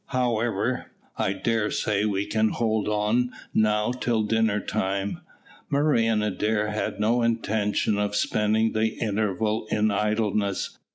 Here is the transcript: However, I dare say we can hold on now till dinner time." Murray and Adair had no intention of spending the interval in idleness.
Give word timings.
However, 0.07 0.87
I 1.15 1.33
dare 1.33 1.69
say 1.69 2.05
we 2.05 2.25
can 2.25 2.49
hold 2.49 2.87
on 2.87 3.31
now 3.53 3.91
till 3.91 4.23
dinner 4.23 4.59
time." 4.59 5.21
Murray 5.69 6.07
and 6.07 6.23
Adair 6.23 6.69
had 6.71 6.99
no 6.99 7.21
intention 7.21 7.99
of 7.99 8.15
spending 8.15 8.71
the 8.71 8.95
interval 8.99 9.67
in 9.69 9.91
idleness. 9.91 10.79